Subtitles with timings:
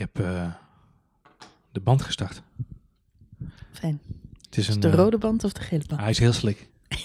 [0.00, 0.52] heb eh,
[1.72, 2.42] de band gestart.
[3.72, 4.00] Fijn.
[4.42, 6.00] Het is Is een, de eh, rode band of de gele band?
[6.00, 6.68] hij is heel slik.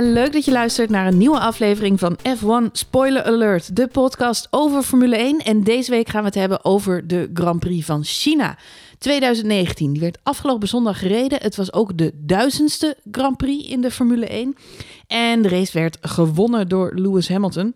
[0.00, 4.48] en leuk dat je luistert naar een nieuwe aflevering van F1 Spoiler Alert, de podcast
[4.50, 5.38] over Formule 1.
[5.38, 8.58] En deze week gaan we het hebben over de Grand Prix van China
[8.98, 9.92] 2019.
[9.92, 11.42] Die werd afgelopen zondag gereden.
[11.42, 14.56] Het was ook de duizendste Grand Prix in de Formule 1.
[15.06, 17.74] En de race werd gewonnen door Lewis Hamilton.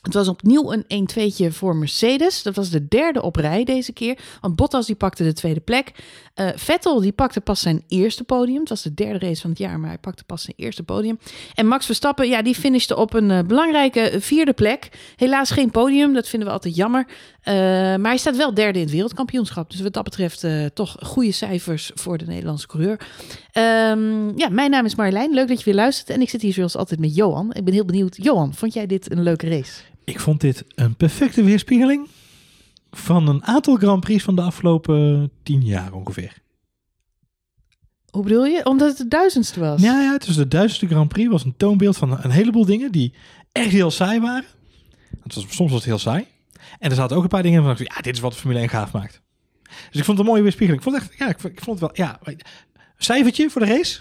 [0.00, 2.42] Het was opnieuw een 1-2'tje voor Mercedes.
[2.42, 4.18] Dat was de derde op rij deze keer.
[4.40, 5.92] Want Bottas die pakte de tweede plek.
[6.34, 8.60] Eh, Vettel die pakte pas zijn eerste podium.
[8.60, 11.18] Het was de derde race van het jaar, maar hij pakte pas zijn eerste podium.
[11.54, 14.88] En Max Verstappen, ja, die finishte op een eh, belangrijke vierde plek.
[15.16, 17.06] Helaas geen podium, dat vinden we altijd jammer.
[17.40, 19.70] Eh, maar hij staat wel derde in het wereldkampioenschap.
[19.70, 23.00] Dus wat dat betreft toch goede cijfers voor de Nederlandse coureur.
[23.52, 25.34] Ehm, ja, mijn naam is Marjolein.
[25.34, 26.10] Leuk dat je weer luistert.
[26.10, 27.52] En ik zit hier zoals altijd met Johan.
[27.52, 28.16] Ik ben heel benieuwd.
[28.22, 29.89] Johan, vond jij dit een leuke race?
[30.04, 32.08] Ik vond dit een perfecte weerspiegeling
[32.90, 36.38] van een aantal Grand Prix van de afgelopen tien jaar ongeveer.
[38.10, 38.64] Hoe bedoel je?
[38.64, 39.82] Omdat het de duizendste was.
[39.82, 41.30] Ja, ja, het was de duizendste Grand Prix.
[41.30, 43.14] was een toonbeeld van een heleboel dingen die
[43.52, 44.48] echt heel saai waren.
[45.22, 46.26] Het was, soms was het heel saai.
[46.78, 48.92] En er zaten ook een paar dingen van, ja, dit is wat Formule 1 gaaf
[48.92, 49.20] maakt.
[49.62, 50.84] Dus ik vond het een mooie weerspiegeling.
[50.84, 52.20] Ik vond het echt, ja, ik vond, ik vond het wel, ja.
[52.96, 54.00] Cijfertje voor de race?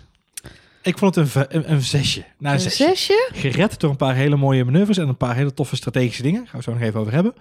[0.81, 2.19] Ik vond het een, een, een zesje.
[2.19, 2.83] Nou, een Een zesje.
[2.83, 3.29] zesje?
[3.33, 6.47] Gered door een paar hele mooie manoeuvres en een paar hele toffe strategische dingen.
[6.47, 7.33] Gaan we zo nog even over hebben.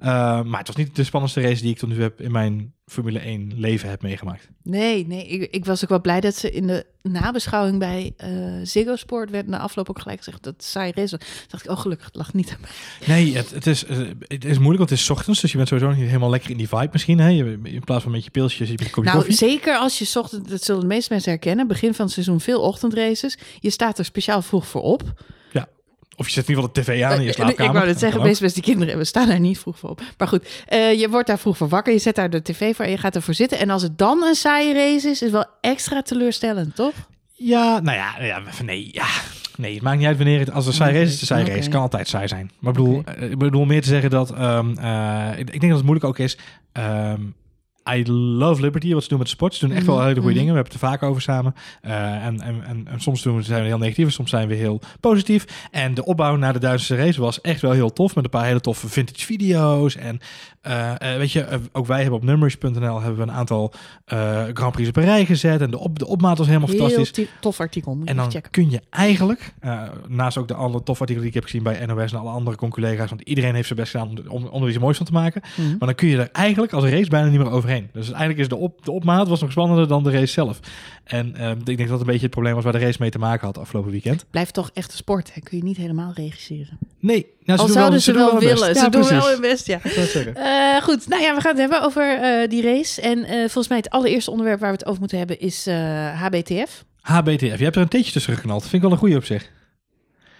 [0.00, 0.06] Uh,
[0.42, 3.18] maar het was niet de spannendste race die ik tot nu heb in mijn Formule
[3.18, 4.48] 1 leven heb meegemaakt.
[4.62, 5.26] Nee, nee.
[5.26, 9.30] Ik, ik was ook wel blij dat ze in de nabeschouwing bij uh, Ziggo Sport
[9.30, 12.34] werd na afloop ook gelijk gezegd dat saai race dacht ik, oh gelukkig, het lag
[12.34, 12.70] niet aan mij.
[13.06, 13.84] Nee, het, het, is,
[14.18, 16.56] het is moeilijk, want het is ochtends, dus je bent sowieso niet helemaal lekker in
[16.56, 17.18] die vibe misschien.
[17.18, 17.28] Hè?
[17.28, 19.34] Je, in plaats van met je pilsjes, je kopje Nou, koffie.
[19.34, 22.40] zeker als je 's ochtend, dat zullen de meeste mensen herkennen, begin van het seizoen
[22.40, 23.38] veel ochtendraces.
[23.60, 25.02] Je staat er speciaal vroeg voor op.
[26.22, 27.70] Of je zet in ieder geval de tv aan in je Uh, slaapkamer.
[27.70, 29.78] ik wou het zeggen, Dat kan meest best die kinderen, we staan daar niet vroeg
[29.78, 30.00] voor op.
[30.18, 32.84] Maar goed, uh, je wordt daar vroeg voor wakker, je zet daar de tv voor
[32.84, 33.58] en je gaat ervoor zitten.
[33.58, 36.92] En als het dan een saaie race is, is het wel extra teleurstellend, toch?
[37.32, 39.06] Ja, nou ja, ja, nee, ja.
[39.56, 40.50] Nee, het maakt niet uit wanneer het...
[40.50, 41.52] Als er saai race is, de saai Oké.
[41.54, 41.68] race.
[41.68, 42.50] kan altijd saai zijn.
[42.58, 44.30] Maar ik bedoel, eh, ik bedoel meer te zeggen dat...
[44.32, 46.38] ehm, eh, ik, ik denk dat het moeilijk ook is...
[46.72, 47.20] ehm,
[47.90, 49.54] I love Liberty, wat ze doen met sport.
[49.54, 50.38] Ze doen echt wel Mhm, hele goede mhm.
[50.38, 50.54] dingen.
[50.54, 51.54] We hebben het er vaak over samen.
[51.80, 54.48] Eh, en, en, en, en soms doen we, zijn we heel negatief, en soms zijn
[54.48, 55.68] we heel positief.
[55.70, 58.14] En de opbouw naar de Duitse race was echt wel heel tof.
[58.14, 59.96] Met een paar hele toffe vintage video's.
[59.96, 60.20] En
[60.62, 63.72] eh, eh, weet je, eh, ook wij hebben op numbers.nl hebben we een aantal
[64.04, 65.60] eh Grand Prix op een rij gezet.
[65.60, 67.10] En de, op, de opmaat was helemaal Heel fantastisch.
[67.10, 68.50] ti- tof artikel, moet je En dan checken.
[68.50, 69.54] kun je eigenlijk,
[70.08, 72.56] naast ook de alle toffe artikelen die ik heb gezien bij NOS en alle andere
[72.56, 75.42] conculega's, want iedereen heeft zijn best gedaan om, om er iets moois van te maken.
[75.56, 75.68] Mhm.
[75.68, 77.88] Maar dan kun je er eigenlijk als race bijna niet meer overheen.
[77.92, 80.60] Dus eigenlijk is de, op, de opmaat was nog spannender dan de race zelf.
[81.04, 83.10] En eh, ik denk dat dat een beetje het probleem was waar de race mee
[83.10, 84.24] te maken had afgelopen weekend.
[84.30, 85.40] Blijft toch echt een sport, hè?
[85.40, 86.78] kun je niet helemaal regisseren.
[87.00, 89.78] Nee, nou, Al doen zouden ze wel, willen, ze doen wel hun best, ja.
[89.82, 90.14] Het.
[90.34, 93.00] Eh, goed, nou ja, we gaan het hebben over eh, die race.
[93.00, 95.66] En eh, volgens mij het allereerste onderwerp waar we het over moeten hebben is
[96.14, 96.84] HBTF.
[97.00, 98.62] HBTF, je hebt er een theetje tussen geknald.
[98.62, 99.50] Vind ik wel een goede op zich.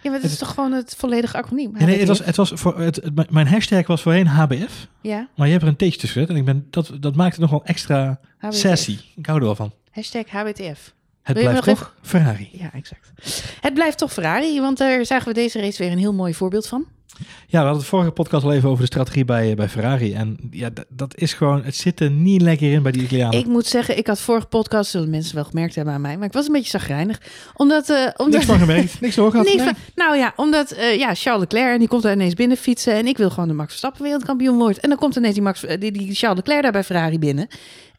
[0.03, 1.79] Ja, maar dat is toch gewoon het volledige acroniem?
[1.79, 5.29] Ja, nee, het was, het was voor, het, het- mijn hashtag was voorheen HBF, Ja,
[5.37, 6.35] maar je hebt er een theetje tussen gezet.
[6.35, 8.59] En ik ben, dat, dat maakt het nog wel extra HBTF.
[8.59, 8.99] sassy.
[9.17, 9.73] Ik hou er wel van.
[9.91, 10.95] Hashtag HBTF.
[11.23, 12.49] Het blijft toch Ferrari.
[12.53, 13.13] Ja, exact.
[13.61, 16.67] Het blijft toch Ferrari, want daar zagen we deze race weer een heel mooi voorbeeld
[16.67, 16.87] van.
[17.19, 20.13] Ja, we hadden het vorige podcast al even over de strategie bij, bij Ferrari.
[20.13, 23.39] En ja, dat, is gewoon, het zit er niet lekker in bij die Italianen.
[23.39, 26.27] Ik moet zeggen, ik had vorige podcast, zullen mensen wel gemerkt hebben aan mij, maar
[26.27, 27.21] ik was een beetje zagrijnig.
[27.57, 29.47] Omdat, eh omdat Niks van gemerkt, niks hoor gehad.
[29.47, 29.67] Niks Nee.
[29.67, 32.95] van- nou ja, omdat eh, ja, Charles Leclerc en die komt daar ineens binnen fietsen
[32.95, 34.83] en ik wil gewoon de Max Verstappen wereldkampioen worden.
[34.83, 37.47] En dan komt ineens die, Max, eh, die, die Charles Leclerc daar bij Ferrari binnen.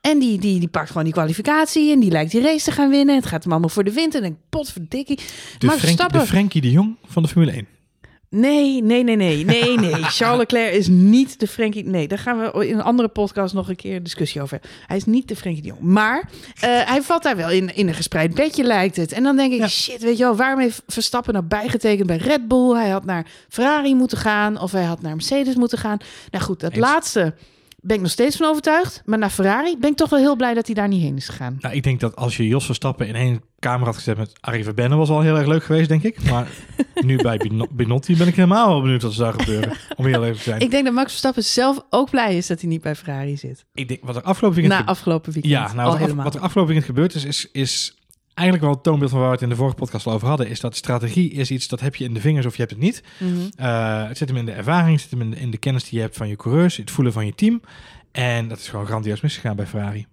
[0.01, 2.89] En die, die, die pakt gewoon die kwalificatie en die lijkt die race te gaan
[2.89, 3.15] winnen.
[3.15, 5.19] Het gaat hem allemaal voor de wind en ik potverdikkie.
[5.57, 5.67] De,
[6.11, 7.67] de Frenkie de Jong van de Formule 1.
[8.35, 9.93] Nee, nee, nee, nee, nee, nee.
[10.17, 11.85] Charles Leclerc is niet de Frenkie.
[11.85, 14.61] Nee, daar gaan we in een andere podcast nog een keer een discussie over.
[14.87, 15.79] Hij is niet de Frenkie de Jong.
[15.81, 16.29] Maar
[16.59, 19.11] eh, hij valt daar wel in, in een gespreid bedje, lijkt het.
[19.11, 19.67] En dan denk ik, Ja.
[19.67, 22.75] shit, weet je wel, waarom heeft Verstappen nou bijgetekend bij Red Bull?
[22.75, 25.97] Hij had naar Ferrari moeten gaan of hij had naar Mercedes moeten gaan.
[26.31, 26.79] Nou goed, dat Eens.
[26.81, 27.33] laatste
[27.83, 29.01] ben ik nog steeds van overtuigd.
[29.05, 31.27] Maar naar Ferrari ben ik toch wel heel blij dat hij daar niet heen is
[31.29, 31.57] gegaan.
[31.59, 34.63] Nou, ik denk dat als je Jos Verstappen in één kamer had gezet met Arie
[34.63, 36.29] Verbennen, was al heel erg leuk geweest, denk ik.
[36.29, 36.47] Maar
[37.05, 39.71] nu bij Bino- Binotti ben ik helemaal wel benieuwd wat er zou gebeuren.
[39.95, 40.59] Om heel even te zijn.
[40.61, 43.65] Ik denk dat Max Verstappen zelf ook blij is dat hij niet bij Ferrari zit.
[43.73, 45.53] Ik denk, wat er afgelopen weekend Na afgelopen weekend.
[45.53, 47.97] Ja, nou, wat, er af- wat er afgelopen weekend gebeurd is, is, is
[48.33, 50.47] eigenlijk wel het toonbeeld van waar we het in de vorige podcast al over hadden.
[50.47, 52.81] Is dat strategie is iets dat heb je in de vingers of je hebt het
[52.81, 53.03] niet.
[53.19, 53.31] Mhm.
[53.55, 55.83] Eh, het zit hem in de ervaring, het zit hem in de, in de kennis
[55.83, 57.61] die je hebt van je coureurs, het voelen van je team.
[58.11, 60.05] En dat is gewoon grandioos misgegaan bij Ferrari.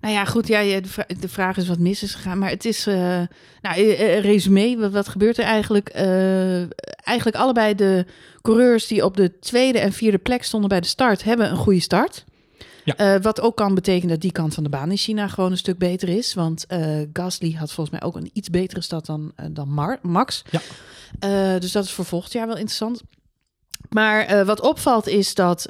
[0.00, 0.46] Nou ja, goed.
[0.46, 2.38] Ja, de, vra- de vraag is wat mis is gegaan.
[2.38, 2.94] Maar het is, eh
[3.60, 4.76] nou, eh, eh, resume.
[4.78, 5.88] Wat, wat gebeurt er eigenlijk?
[7.04, 8.06] Eigenlijk allebei de
[8.42, 11.80] coureurs die op de tweede en vierde plek stonden bij de start, hebben een goede
[11.80, 12.24] start.
[12.84, 12.96] Ja.
[12.96, 15.56] Eh, wat ook kan betekenen dat die kant van de baan in China gewoon een
[15.58, 16.34] stuk beter is.
[16.34, 19.98] Want eh Gasly had volgens mij ook een iets betere start dan, eh, dan Mar-
[20.02, 20.42] Max.
[20.50, 20.60] Ja.
[21.58, 23.02] Dus dat is voor volgend jaar wel interessant.
[23.88, 25.66] Maar wat opvalt is dat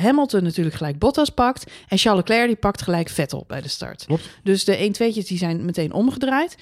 [0.00, 1.70] Hamilton natuurlijk gelijk Bottas pakt.
[1.88, 4.04] En Charles Leclerc die pakt gelijk Vettel bij de start.
[4.06, 4.28] Klopt.
[4.42, 6.56] Dus de 1-2'tjes die zijn meteen omgedraaid.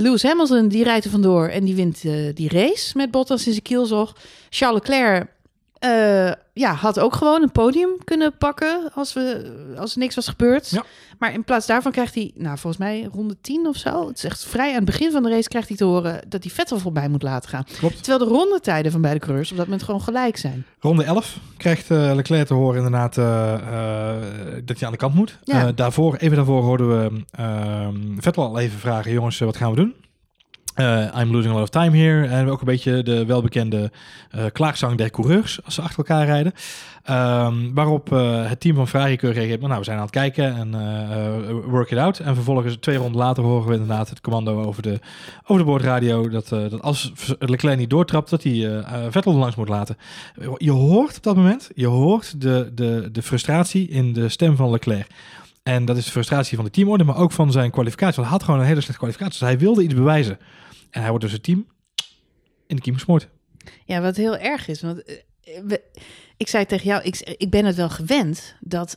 [0.00, 2.00] Lewis Hamilton die rijdt er vandoor en die wint
[2.36, 4.16] die race met Bottas in zijn kielzog.
[4.50, 5.28] Charles Leclerc
[5.86, 10.28] eh, ja, had ook gewoon een podium kunnen pakken als, we, als er niks was
[10.28, 10.70] gebeurd.
[10.70, 10.84] Ja.
[11.18, 14.08] Maar in plaats daarvan krijgt hij, nou volgens mij ronde 10 of zo.
[14.08, 16.42] Het is echt vrij aan het begin van de race krijgt hij te horen dat
[16.42, 17.64] hij Vettel voorbij moet laten gaan.
[17.78, 18.02] Klopt.
[18.02, 20.64] Terwijl de rondetijden van beide coureurs op dat moment gewoon gelijk zijn.
[20.80, 23.24] Ronde 11 krijgt eh, Leclerc te horen inderdaad eh,
[24.64, 25.38] dat hij aan de kant moet.
[25.44, 25.72] Ja.
[25.72, 29.94] Daarvoor, even daarvoor hoorden we ehm, Vettel al even vragen, jongens, wat gaan we doen?
[30.76, 32.26] Eh, I'm losing a lot of time here.
[32.26, 33.90] En ook een beetje de welbekende
[34.30, 36.52] eh klaagzang der coureurs als ze achter elkaar rijden.
[37.02, 40.56] Ehm, waarop eh, het team van Ferrari keurig reageert, nou, we zijn aan het kijken
[40.56, 40.70] en
[41.70, 42.18] work it out.
[42.18, 45.00] En vervolgens twee ronden later horen we inderdaad het commando over de,
[45.42, 49.96] over de boordradio dat, dat als Leclerc niet doortrapt, dat hij Vettel langs moet laten.
[50.56, 54.70] Je hoort op dat moment, je hoort de, de, de frustratie in de stem van
[54.70, 55.06] Leclerc.
[55.62, 58.16] En dat is de frustratie van de teamorde, maar ook van zijn kwalificatie.
[58.16, 59.38] Want hij had gewoon een hele slechte kwalificatie.
[59.38, 60.38] Dus hij wilde iets bewijzen.
[60.96, 61.66] En hij wordt dus het team
[62.66, 63.28] in de kiem gesmoord.
[63.84, 64.82] Ja, wat heel erg is.
[64.82, 65.78] Want eh,
[66.36, 68.96] ik zei tegen jou, ik, ik ben het wel gewend dat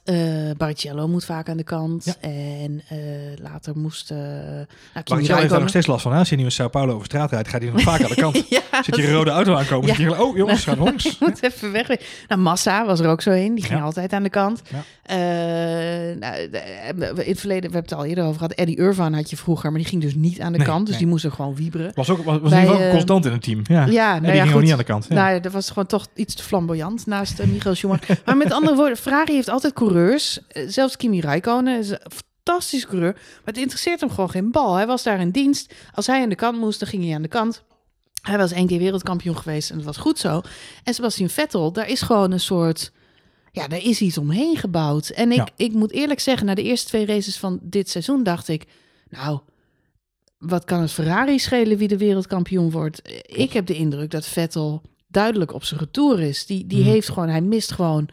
[0.57, 2.05] Barrichello moet vaak aan de kant.
[2.05, 2.29] Ja.
[2.29, 2.97] En eh,
[3.41, 4.11] later moest...
[4.11, 6.11] eh nou, heeft daar nog steeds last van.
[6.11, 6.17] hè?
[6.17, 8.15] Als je nu in Sao Paulo over straat rijdt, gaat hij nog vaak aan de
[8.15, 8.45] kant.
[8.49, 9.95] ja, Zit je een rode auto aankomen, Ja.
[9.97, 11.17] je oh jongens, ga langs.
[11.19, 11.87] moet even weg.
[12.27, 13.55] Nou, Massa was er ook zo een.
[13.55, 13.85] Die ging Ja.
[13.85, 14.61] altijd aan de kant.
[14.69, 14.83] Ja.
[15.03, 16.35] Eh, nou,
[17.23, 18.51] in het verleden, we hebben het al eerder over gehad.
[18.53, 20.79] Eddie Irvan had je vroeger, maar die ging dus niet aan de Nee, kant.
[20.81, 20.97] Dus nee.
[20.99, 21.91] die moest er gewoon wieberen.
[21.95, 23.61] Was ook was, Bij, in constant in het team.
[23.63, 24.61] Ja, nou die ging ook goed.
[24.61, 25.05] niet aan de kant.
[25.09, 25.15] Ja.
[25.15, 28.21] Nou, dat was gewoon toch iets te flamboyant naast uh, Michael Schumacher.
[28.25, 30.39] maar met andere woorden, Ferrari heeft altijd coureurs.
[30.47, 31.99] eh, zelfs Kimi Räikkönen is een
[32.43, 33.13] fantastische coureur.
[33.13, 34.75] Maar het interesseert hem gewoon geen bal.
[34.75, 35.73] Hij was daar in dienst.
[35.93, 37.63] Als hij aan de kant moest, dan ging hij aan de kant.
[38.21, 40.41] Hij was één keer wereldkampioen geweest en dat was goed zo.
[40.83, 42.91] En Sebastian Vettel, daar is gewoon een soort...
[43.51, 45.09] Ja, daar is iets omheen gebouwd.
[45.09, 45.47] En ik, Ja.
[45.55, 48.65] ik moet eerlijk zeggen, na de eerste twee races van dit seizoen dacht ik...
[49.09, 49.39] Nou,
[50.37, 53.01] wat kan het Ferrari schelen wie de wereldkampioen wordt?
[53.25, 56.45] Ik heb de indruk dat Vettel duidelijk op zijn retour is.
[56.45, 56.89] Die, die Mhm.
[56.89, 58.07] heeft gewoon, hij mist gewoon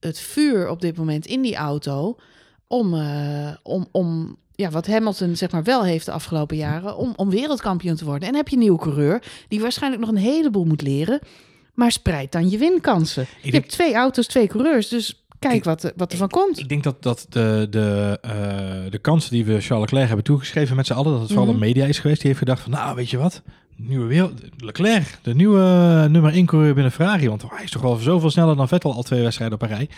[0.00, 2.16] het vuur op dit moment in die auto
[2.66, 7.12] om, eh, om, om ja, wat Hamilton zeg maar wel heeft de afgelopen jaren, om,
[7.16, 8.28] om wereldkampioen te worden.
[8.28, 11.20] En heb je een nieuwe coureur die waarschijnlijk nog een heleboel moet leren,
[11.74, 13.22] maar spreid dan je winkansen.
[13.36, 16.28] je denk- hebt twee auto's, twee coureurs, dus kijk Ik- wat, er- wat er van
[16.28, 16.58] komt.
[16.58, 20.76] Ik denk dat, dat de, de, eh, de kansen die we Charles Leclerc hebben toegeschreven
[20.76, 21.54] met z'n allen, dat het vooral Mhm.
[21.58, 22.18] de media is geweest.
[22.18, 23.42] Die heeft gedacht van, nou weet je wat,
[23.76, 27.28] nieuwe wereld, Leclerc, de nieuwe eh, nummer 1 coureur binnen Ferrari.
[27.28, 29.88] Want hij is toch wel zoveel sneller dan Vettel al twee wedstrijden op rij.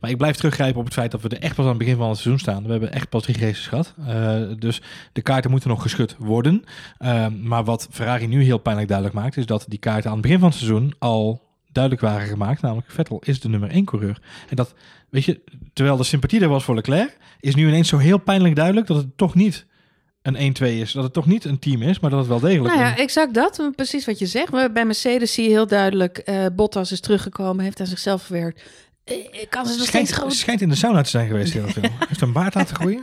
[0.00, 1.96] Maar ik blijf teruggrijpen op het feit dat we er echt pas aan het begin
[1.96, 2.64] van het seizoen staan.
[2.64, 3.94] We hebben echt pas drie races gehad.
[4.06, 4.82] Eh, dus
[5.12, 6.64] de kaarten moeten nog geschud worden.
[6.98, 10.22] Eh, maar wat Ferrari nu heel pijnlijk duidelijk maakt, is dat die kaarten aan het
[10.22, 11.42] begin van het seizoen al
[11.72, 12.62] duidelijk waren gemaakt.
[12.62, 14.20] Namelijk Vettel is de nummer 1 coureur.
[14.48, 14.74] En dat,
[15.08, 15.40] weet je,
[15.72, 18.96] terwijl de sympathie er was voor Leclerc, is nu ineens zo heel pijnlijk duidelijk dat
[18.96, 19.66] het toch niet
[20.22, 20.92] een 1-2 is.
[20.92, 22.96] Dat het toch niet een team is, maar dat het wel degelijk Nou ja, een-
[22.98, 23.70] exact dat.
[23.76, 24.72] Precies wat je zegt.
[24.72, 28.62] Bij Mercedes zie je heel duidelijk, eh, Bottas is teruggekomen, heeft aan zichzelf verwerkt.
[29.04, 31.52] Eh, eh, kan ze nog steeds schijnt, groot schijnt in de sauna te zijn geweest
[31.52, 31.82] heel veel.
[32.08, 33.00] Heeft een baard laten groeien?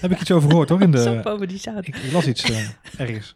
[0.00, 0.80] Heb ik iets over gehoord hoor?
[0.82, 2.68] In de, over die ik, ik las iets eh,
[2.98, 3.34] ergens.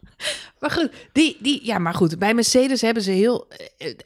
[0.59, 3.49] Maar goed, die, die, ja, maar goed, bij Mercedes hebben ze heel.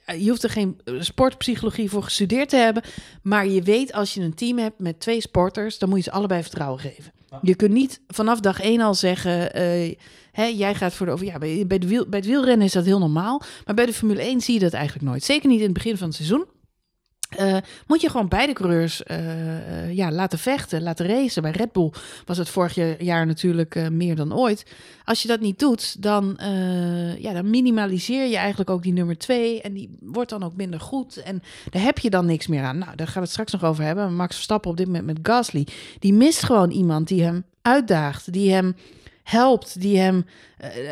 [0.04, 2.82] eh, Je hoeft er geen sportpsychologie voor gestudeerd te hebben.
[3.22, 6.10] Maar je weet als je een team hebt met twee sporters, dan moet je ze
[6.10, 7.12] allebei vertrouwen geven.
[7.42, 9.52] Je kunt niet vanaf dag één al zeggen.
[9.52, 9.96] eh,
[10.32, 11.26] hè, jij gaat voor de over.
[11.26, 13.42] Ja, bij, bij, de wiel, bij het wielrennen is dat heel normaal.
[13.64, 15.24] Maar bij de Formule 1 zie je dat eigenlijk nooit.
[15.24, 16.44] Zeker niet in het begin van het seizoen.
[17.36, 21.42] Eh, moet je gewoon beide coureurs eh, eh, ja, laten vechten, laten racen.
[21.42, 21.92] Bij Red Bull
[22.24, 24.66] was het vorig jaar natuurlijk meer dan ooit.
[25.04, 26.38] Als je dat niet doet, dan,
[27.18, 29.60] ja, dan minimaliseer je eigenlijk ook die nummer twee.
[29.60, 31.16] En die wordt dan ook minder goed.
[31.16, 32.78] En daar heb je dan niks meer aan.
[32.78, 34.14] Nou, daar gaan we het straks nog over hebben.
[34.14, 35.66] Max Verstappen op dit moment met Gasly.
[35.98, 38.32] Die mist gewoon iemand die hem uitdaagt.
[38.32, 38.76] Die hem
[39.22, 39.80] helpt.
[39.80, 40.24] Die hem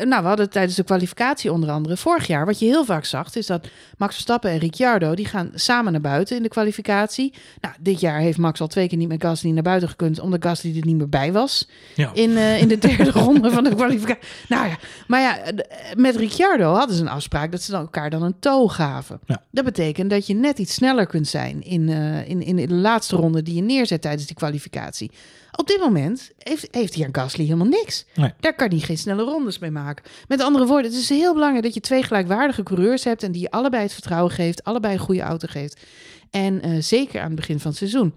[0.03, 3.35] nou, we hadden tijdens de kwalificatie onder andere vorig jaar, wat je heel vaak zag,
[3.35, 7.33] is dat Max Verstappen en Ricciardo, die gaan samen naar buiten in de kwalificatie.
[7.61, 10.43] Nou, dit jaar heeft Max al twee keer niet met Gasly naar buiten gekund, omdat
[10.43, 12.11] Gasly er niet meer bij was Ja.
[12.13, 14.23] in, eh, in de derde ronde van de kwalificatie.
[14.49, 18.09] Nou ja, maar ja, d- met Ricciardo hadden ze een afspraak dat ze dan elkaar
[18.09, 19.19] dan een toe gaven.
[19.25, 19.41] Ja.
[19.51, 23.15] Dat betekent dat je net iets sneller kunt zijn in, eh, in, in de laatste
[23.15, 25.11] ronde die je neerzet tijdens die kwalificatie.
[25.55, 28.05] Op dit moment heeft, heeft hier Gasly helemaal niks.
[28.15, 28.33] Nee.
[28.39, 30.05] Daar kan hij geen snelle rondes mee maken.
[30.27, 33.41] Met andere woorden, het is heel belangrijk dat je twee gelijkwaardige coureurs hebt en die
[33.41, 35.85] je allebei het vertrouwen geeft, allebei een goede auto geeft.
[36.29, 38.13] En eh, zeker aan het begin van het seizoen.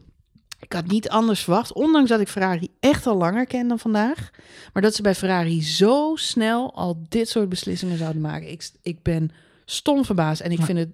[0.61, 4.31] Ik had niet anders verwacht, ondanks dat ik Ferrari echt al langer ken dan vandaag.
[4.73, 8.51] Maar dat ze bij Ferrari zo snel al dit soort beslissingen zouden maken.
[8.51, 9.31] Ik, ik ben
[9.65, 10.91] stom verbaasd en ik vind het,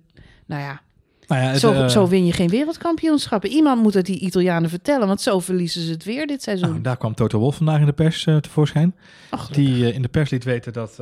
[0.46, 0.82] nou ja,
[1.30, 3.50] Nou ja, het, zo, eh, zo win je geen wereldkampioenschappen.
[3.50, 6.68] Iemand moet het die Italianen vertellen, want zo verliezen ze het weer dit seizoen.
[6.68, 8.94] nou, daar kwam Toto Wolff vandaag in de pers eh, tevoorschijn.
[9.30, 10.98] Ach, Die eh, in de pers liet weten dat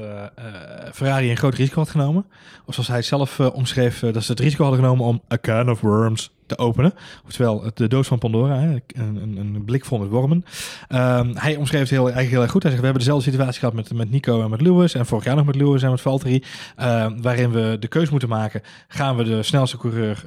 [0.93, 2.25] Ferrari een groot risico had genomen.
[2.65, 5.81] Of zoals hij zelf omschreef, dat ze het risico hadden genomen om a can of
[5.81, 6.95] worms te openen.
[7.27, 10.45] Oftewel, de doos van Pandora, hè, een, een, blik vol met wormen.
[10.89, 12.63] Ehm, hij omschreef het heel, eigenlijk heel goed.
[12.63, 14.95] Hij zegt, we hebben dezelfde situatie gehad met, met Nico en met Lewis.
[14.95, 16.43] En vorig jaar nog met Lewis en met Valtteri.
[16.77, 18.63] ehm, waarin we de keus moeten maken.
[18.89, 20.25] Gaan we de snelste coureur,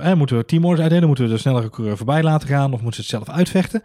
[0.00, 1.06] eh, moeten we teamorders uitdelen?
[1.06, 2.72] Moeten we de snellere coureur voorbij laten gaan?
[2.72, 3.82] Of moeten ze het zelf uitvechten?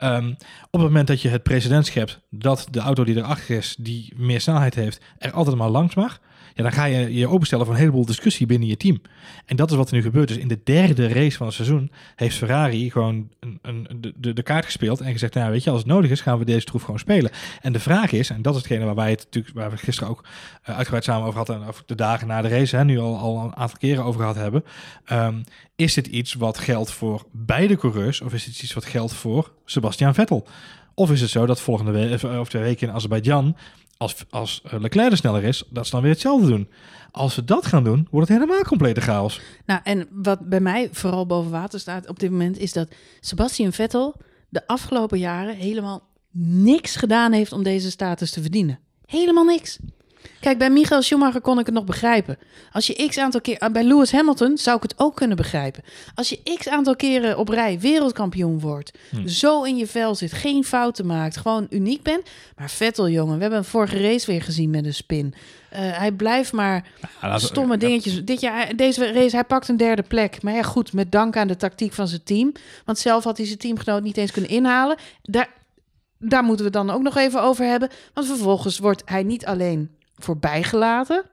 [0.00, 0.28] Ehm,
[0.70, 4.12] op het moment dat je het precedent schept dat de auto die erachter is, die
[4.16, 6.20] meer snelheid heeft, er altijd maar langs mag,
[6.54, 9.00] ja, dan ga je je openstellen voor een heleboel discussie binnen je team.
[9.46, 10.28] En dat is wat er nu gebeurt.
[10.28, 14.42] Dus in de derde race van het seizoen heeft Ferrari gewoon een, een, de, de,
[14.42, 16.82] kaart gespeeld en gezegd, nou weet je, als het nodig is, gaan we deze troef
[16.82, 17.30] gewoon spelen.
[17.60, 20.10] En de vraag is, en dat is hetgene waar wij het natuurlijk, waar we gisteren
[20.10, 20.24] ook
[20.62, 23.18] eh, uitgebreid samen over hadden, en over de dagen na de race, hè, nu al,
[23.18, 24.64] al een aantal keren over gehad hebben,
[25.04, 25.42] ehm,
[25.76, 29.52] is dit iets wat geldt voor beide coureurs of is dit iets wat geldt voor
[29.64, 30.46] Sebastian Vettel?
[30.94, 33.56] Of is het zo dat volgende week of twee weken in Azerbeidzjan,
[34.00, 36.68] als, als eh, Leclerc er sneller is, dat ze dan weer hetzelfde doen?
[37.10, 39.40] Als ze dat gaan doen, wordt het helemaal complete chaos.
[39.66, 42.88] Nou, en wat bij mij vooral boven water staat op dit moment, is dat
[43.20, 44.16] Sebastian Vettel
[44.48, 48.78] de afgelopen jaren helemaal niks gedaan heeft om deze status te verdienen.
[49.06, 49.78] Helemaal niks.
[50.40, 52.38] Kijk, bij Michael Schumacher kon ik het nog begrijpen.
[52.72, 55.82] Als je x aantal keer bij Lewis Hamilton zou ik het ook kunnen begrijpen.
[56.14, 59.26] Als je x aantal keren op rij wereldkampioen wordt, Hm.
[59.28, 62.22] zo in je vel zit, geen fouten maakt, gewoon uniek bent.
[62.56, 65.34] Maar Vettel, jongen, we hebben een vorige race weer gezien met een spin.
[65.68, 66.84] Eh, hij blijft maar
[67.36, 68.24] stomme dingetjes.
[68.24, 70.42] Dit jaar, deze race, hij pakt een derde plek.
[70.42, 72.52] Maar ja, goed, met dank aan de tactiek van zijn team.
[72.84, 74.96] Want zelf had hij zijn teamgenoot niet eens kunnen inhalen.
[75.22, 75.48] Daar,
[76.18, 77.88] daar moeten we het dan ook nog even over hebben.
[78.14, 79.90] Want vervolgens wordt hij niet alleen
[80.24, 81.24] voorbijgelaten.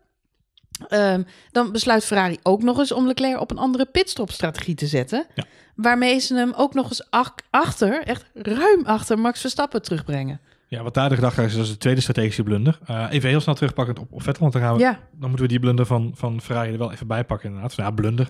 [0.88, 5.26] Ehm, dan besluit Ferrari ook nog eens om Leclerc op een andere pitstopstrategie te zetten.
[5.36, 5.44] Ja.
[5.76, 10.40] Waarmee ze hem ook nog eens ach- achter, echt ruim achter Max Verstappen terugbrengen.
[10.68, 12.80] Ja, wat daar de gedachte is, dat is de tweede strategische blunder.
[12.86, 15.42] Eh, even heel snel terugpakkend op, op Vettel, want dan, gaan we, Ja, dan moeten
[15.42, 17.76] we die blunder van, van Ferrari er wel even bij pakken inderdaad.
[17.76, 18.30] Ja, blunder.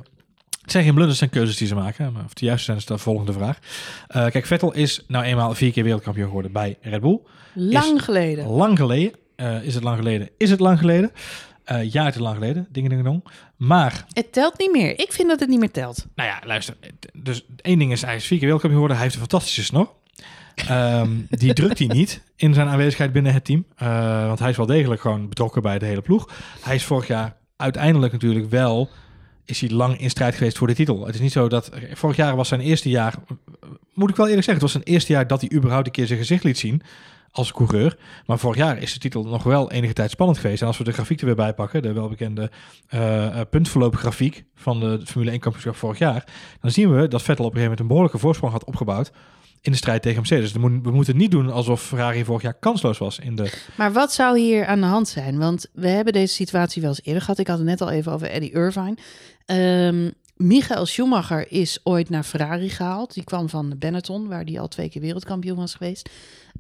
[0.62, 2.14] Het zijn geen blunders, het zijn keuzes die ze maken.
[2.14, 3.60] Maar of de juiste zijn is de volgende vraag.
[4.08, 7.20] Eh, kijk, Vettel is nou eenmaal vier keer wereldkampioen geworden bij Red Bull.
[7.54, 8.48] lang geleden.
[8.48, 9.14] Lang geleden.
[9.38, 10.30] Eh, is het lang geleden?
[10.38, 11.12] Is het lang geleden?
[11.64, 12.68] Eh, ja, het is lang geleden.
[12.72, 13.24] Dingen, dingen, dong.
[13.56, 15.00] Maar, Het telt niet meer.
[15.00, 16.06] Ik vind dat het niet meer telt.
[16.16, 16.76] nou ja, luister.
[17.14, 18.96] Dus één ding is, hij is vier keer wereldkampioen geworden.
[18.98, 19.90] Hij heeft een fantastische snor.
[20.56, 23.66] Ehm, die drukt hij niet in zijn aanwezigheid binnen het team.
[23.76, 26.30] Eh, want hij is wel degelijk gewoon betrokken bij de hele ploeg.
[26.62, 28.90] Hij is vorig jaar uiteindelijk natuurlijk wel...
[29.46, 31.06] is hij lang in strijd geweest voor de titel.
[31.06, 31.72] Het is niet zo dat...
[31.94, 33.14] Vorig jaar was zijn eerste jaar...
[33.94, 36.08] Moet ik wel eerlijk zeggen, het was zijn eerste jaar dat hij überhaupt een keer
[36.08, 36.82] zijn gezicht liet zien
[37.38, 37.98] als coureur.
[38.26, 40.62] Maar vorig jaar is de titel nog wel enige tijd spannend geweest.
[40.62, 42.52] En als we de grafiek er weer pakken, de welbekende
[42.94, 46.28] uh, puntverloopgrafiek van de Formule 1 kampioenschap vorig jaar,
[46.62, 49.12] dan zien we dat Vettel op een gegeven moment een behoorlijke voorsprong had opgebouwd
[49.62, 50.54] in de strijd tegen Mercedes.
[50.54, 53.54] Dus we moeten niet doen alsof Ferrari vorig jaar kansloos was in de...
[53.76, 55.38] Maar wat zou hier aan de hand zijn?
[55.38, 57.40] Want we hebben deze situatie wel eens eerder gehad.
[57.40, 58.98] Ik had het net al even over Eddie Irvine.
[59.46, 63.14] Um, Michael Schumacher is ooit naar Ferrari gehaald.
[63.14, 66.10] Die kwam van Benetton, waar hij al twee keer wereldkampioen was geweest.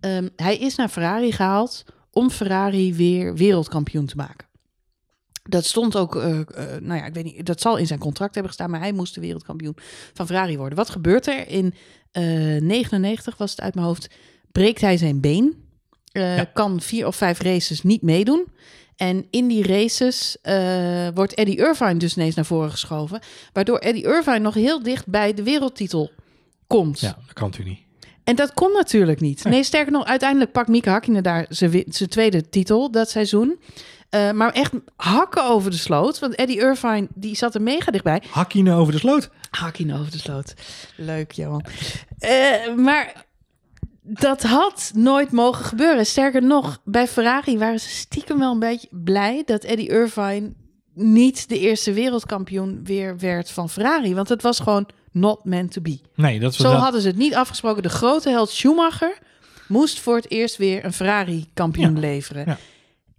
[0.01, 4.47] Um, hij is naar Ferrari gehaald om Ferrari weer wereldkampioen te maken.
[5.43, 6.43] Dat stond ook, uh, uh,
[6.79, 9.15] nou ja, ik weet niet, dat zal in zijn contract hebben gestaan, maar hij moest
[9.15, 9.77] de wereldkampioen
[10.13, 10.77] van Ferrari worden.
[10.77, 11.47] Wat gebeurt er?
[11.47, 11.73] In
[12.13, 14.09] uh, 99 was het uit mijn hoofd,
[14.51, 15.65] breekt hij zijn been.
[16.03, 16.43] Ja.
[16.43, 18.47] Kan vier of vijf races niet meedoen.
[18.97, 23.19] En in die races uh, wordt Eddie Irvine dus ineens naar voren geschoven.
[23.53, 26.11] Waardoor Eddie Irvine nog heel dicht bij de wereldtitel
[26.67, 26.99] komt.
[26.99, 27.85] Ja, dat kan natuurlijk niet.
[28.23, 29.43] En dat kon natuurlijk niet.
[29.43, 33.59] Nee, sterker nog, uiteindelijk pakt Mika Hakkinen daar zijn tweede titel dat seizoen.
[34.11, 36.19] Uh, maar echt hakken over de sloot.
[36.19, 38.21] Want Eddie Irvine, die zat er mega dichtbij.
[38.29, 39.29] Hakkinen over de sloot?
[39.49, 40.53] Hakkinen over de sloot.
[40.95, 41.65] Leuk, Johan.
[42.19, 43.26] Uh, maar
[44.09, 46.05] dat had nooit mogen gebeuren.
[46.05, 50.53] Sterker nog, bij Ferrari waren ze stiekem wel een beetje blij dat Eddie Irvine
[50.93, 54.15] niet de eerste wereldkampioen weer werd van Ferrari.
[54.15, 55.99] Want het was gewoon not meant to be.
[56.15, 57.83] Nee, dat Zo hadden ze het niet afgesproken.
[57.83, 59.17] De grote held Schumacher
[59.67, 62.43] moest voor het eerst weer een Ferrari-kampioen Ja, leveren.
[62.45, 62.57] ja.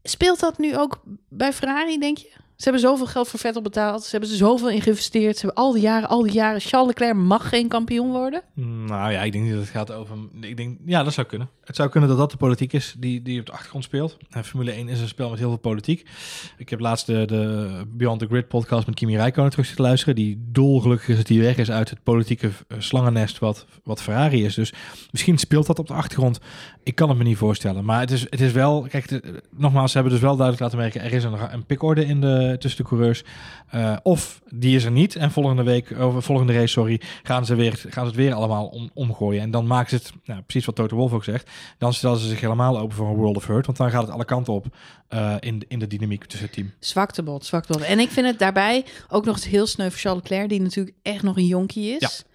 [0.03, 2.31] Speelt dat nu ook bij Ferrari, denk je?
[2.59, 4.03] Ze hebben zoveel geld voor Vettel betaald.
[4.03, 5.37] Ze hebben er zoveel in geïnvesteerd.
[5.37, 6.61] Ze hebben al die jaren, al die jaren.
[6.61, 8.43] Charles Leclerc mag geen kampioen worden.
[8.87, 10.17] Nou ja, ik denk niet dat het gaat over...
[10.41, 11.49] Ik denk, ja, dat zou kunnen.
[11.65, 14.17] Het zou kunnen dat dat de politiek is die, die op de achtergrond speelt.
[14.31, 16.09] En Formule 1 is een spel met heel veel politiek.
[16.57, 20.15] Ik heb laatst de, Beyond the Grid podcast met Kimi Räikkönen terug zitten luisteren.
[20.15, 24.45] Die dolgelukkig is dat hij weg is uit het politieke eh, slangennest wat, wat Ferrari
[24.45, 24.55] is.
[24.55, 24.73] Dus
[25.11, 26.41] misschien speelt dat op de achtergrond.
[26.83, 27.85] Ik kan het me niet voorstellen.
[27.85, 28.87] Maar het is, het is wel...
[28.91, 29.21] Kijk,
[29.57, 31.01] nogmaals, ze hebben dus wel duidelijk laten merken...
[31.01, 33.25] er is een, een pikorde in de, tussen de coureurs.
[33.71, 35.17] Eh, of die is er niet.
[35.17, 38.67] En volgende week, of volgende race, sorry, gaan ze, weer, gaan ze het weer allemaal
[38.67, 39.43] om, omgooien.
[39.43, 42.29] En dan maken ze het, nou, precies wat Toto Wolff ook zegt, dan stellen ze
[42.29, 43.67] zich helemaal open voor een World of Hurt.
[43.67, 44.67] Want dan gaat het alle kanten op
[45.09, 46.73] eh, in, in de dynamiek tussen het team.
[46.79, 47.83] Zwaktebod, zwaktebod.
[47.83, 50.49] En ik vind het daarbij ook nog eens heel sneu voor Charles Leclerc...
[50.49, 52.01] die natuurlijk echt nog een jonkie is...
[52.01, 52.27] Ja.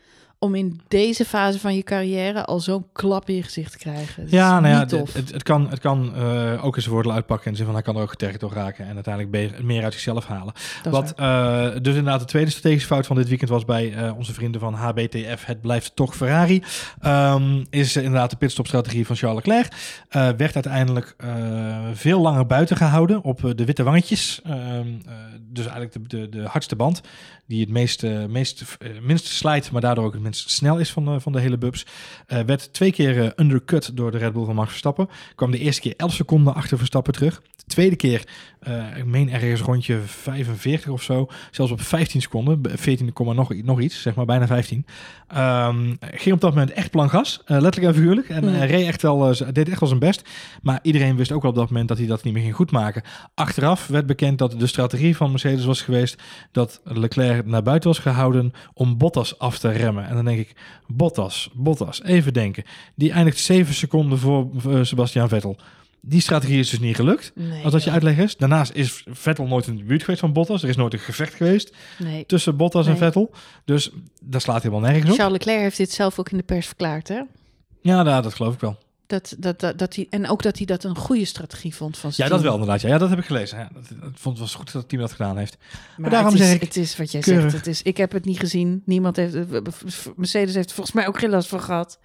[0.43, 4.23] Om in deze fase van je carrière al zo'n klap in je gezicht te krijgen.
[4.23, 5.13] Dat Ja, nou ja, niet tof.
[5.13, 7.51] het, het, het kan, het kan eh, ook eens voordeel uitpakken.
[7.51, 8.87] De zin van hij kan er ook getergd door raken.
[8.87, 10.53] En uiteindelijk meer uit zichzelf halen.
[10.83, 14.17] Dat Wat eh, dus inderdaad de tweede strategische fout van dit weekend was bij eh,
[14.17, 15.45] onze vrienden van HBTF.
[15.45, 16.63] Het blijft toch Ferrari.
[16.99, 19.73] Ehm, is inderdaad de pitstopstrategie van Charles Leclerc.
[20.37, 21.15] Werd uiteindelijk
[21.93, 24.41] veel langer buiten gehouden op de witte wangetjes.
[24.43, 27.01] Ehm, eh, dus eigenlijk de, de, de hardste band.
[27.53, 30.91] Die het meest, eh, meest, eh, minst slijt, maar daardoor ook het minst snel is
[30.91, 31.85] van, de- van de hele bubs.
[32.27, 35.09] Eh, werd twee keer eh, undercut door de Red Bull van Max Verstappen.
[35.35, 37.41] Kwam de eerste keer 11 seconden achter Verstappen terug.
[37.55, 38.23] De tweede keer,
[38.97, 41.27] ik meen ergens rondje 45 of zo.
[41.51, 42.61] Zelfs op 15 seconden.
[42.79, 44.85] 14, komma nog, nog iets, zeg maar bijna 15.
[45.27, 47.41] Ehm, ging op dat moment echt plan gas.
[47.45, 48.29] letterlijk en figuurlijk.
[48.29, 50.29] En reed echt wel, deed echt wel zijn best.
[50.61, 53.03] Maar iedereen wist ook wel op dat moment dat hij dat niet meer ging goedmaken.
[53.33, 57.99] Achteraf werd bekend dat de strategie van Mercedes was geweest dat Leclerc naar buiten was
[57.99, 60.07] gehouden om Bottas af te remmen.
[60.07, 60.55] En dan denk ik,
[60.87, 62.63] Bottas, Bottas, even denken.
[62.95, 65.57] Die eindigt 7 seconden voor eh, Sebastian Vettel.
[66.01, 67.31] Die strategie is dus niet gelukt.
[67.35, 68.37] Nee, Als dat je uitleg is.
[68.37, 70.63] Daarnaast is Vettel nooit in de buurt geweest van Bottas.
[70.63, 72.25] Er is nooit een gevecht geweest nee.
[72.25, 72.97] tussen Bottas en.
[72.97, 73.31] Vettel.
[73.65, 75.17] Dus dat slaat helemaal nergens op.
[75.17, 77.21] Charles Leclerc heeft dit zelf ook in de pers verklaard, hè?
[77.81, 78.77] Ja, nou, dat geloof ik wel.
[79.07, 82.09] Dat, dat, dat, dat hij, en ook dat hij dat een goede strategie vond van
[82.09, 82.49] Ja, zijn dat team.
[82.51, 82.81] wel inderdaad.
[82.81, 83.57] Ja, ja dat heb ik gelezen.
[83.57, 85.57] Ja, dat, dat vond het was goed dat het team dat gedaan heeft.
[85.97, 87.41] Maar daarom het is, zeg ik, het is wat jij keurig.
[87.51, 87.65] zegt.
[87.65, 88.81] Het is, ik heb het niet gezien.
[88.85, 89.41] Niemand heeft, eh,
[90.15, 91.99] Mercedes heeft volgens mij ook geen last van gehad.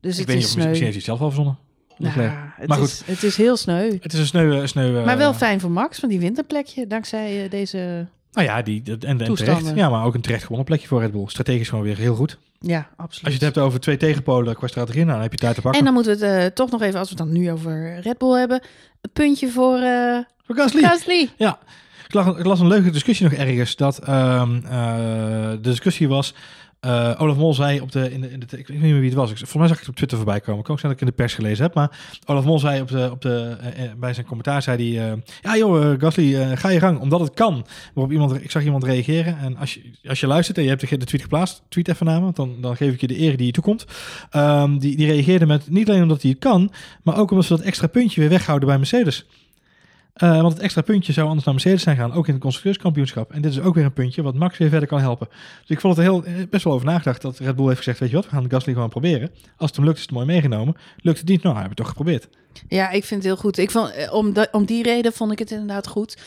[0.00, 0.68] Dus ik het weet niet is of misschien sneu.
[0.68, 1.58] heeft hij het zelf wel verzonnen.
[1.98, 2.20] Nou,
[2.56, 2.88] het, Maar goed.
[2.88, 3.98] Is, het is heel sneu.
[4.00, 4.66] Het is een sneu...
[4.66, 8.06] sneu eh, Maar wel fijn voor Max, want die wint een plekje dankzij eh, deze...
[8.32, 9.72] Nou ja, die, dat- en, en terecht.
[9.74, 11.24] Ja, maar ook een terecht gewonnen plekje voor Red Bull.
[11.26, 12.38] Strategisch gewoon weer heel goed.
[12.66, 13.24] Ja, absoluut.
[13.24, 15.60] Als je het hebt over twee tegenpolen qua strategie, nou, dan heb je tijd te
[15.60, 15.78] pakken.
[15.78, 18.00] En dan moeten we het eh, toch nog even, als we het dan nu over
[18.00, 18.62] Red Bull hebben,
[19.00, 20.82] een puntje voor eh Voor Gasly.
[20.82, 21.30] Gasly.
[21.36, 21.58] Ja,
[22.06, 23.76] ik las, ik las een leuke discussie nog ergens.
[23.76, 26.34] Dat ehm, eh, de discussie was.
[26.80, 28.46] Eh, Olaf Mol zei op de, in de, in de.
[28.58, 29.30] Ik weet niet meer wie het was.
[29.30, 30.62] Ik, volgens mij zag ik het op Twitter voorbij komen.
[30.62, 31.74] Kan ook zijn dat ik in de pers gelezen heb.
[31.74, 35.18] Maar Olaf Mol zei op de, op de, eh, eh, bij zijn commentaar: zei hij,
[35.42, 37.00] Ja, joh, Gasly, ga je gang.
[37.00, 37.66] Omdat het kan.
[37.94, 39.38] Iemand, ik zag iemand reageren.
[39.38, 42.22] En als je, als je luistert en je hebt de, tweet geplaatst, tweet even naar
[42.22, 42.30] me.
[42.32, 43.86] Dan, dan geef ik je de eer die je toekomt.
[44.30, 46.72] Ehm, die, die reageerde met niet alleen omdat hij het kan.
[47.02, 49.26] Maar ook omdat ze dat extra puntje weer weghouden bij Mercedes.
[50.20, 53.32] Eh, want het extra puntje zou anders naar Mercedes zijn gaan, ook in het constructeurskampioenschap.
[53.32, 55.28] En dit is ook weer een puntje wat Max weer verder kan helpen.
[55.60, 57.98] Dus ik vond het heel, eh, best wel over nagedacht dat Red Bull heeft gezegd,
[57.98, 59.30] weet je wat, we gaan Gasly gewoon proberen.
[59.56, 60.74] Als het hem lukt, is het mooi meegenomen.
[60.96, 62.28] Lukt het niet, nou, hebben we het toch geprobeerd.
[62.68, 63.58] Ja, ik vind het heel goed.
[63.58, 66.18] Ik vond, eh, om, om die reden vond ik het inderdaad goed.